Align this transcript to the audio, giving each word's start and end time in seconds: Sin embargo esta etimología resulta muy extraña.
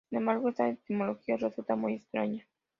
Sin 0.09 0.17
embargo 0.17 0.49
esta 0.49 0.67
etimología 0.67 1.37
resulta 1.37 1.75
muy 1.75 1.93
extraña. 1.93 2.47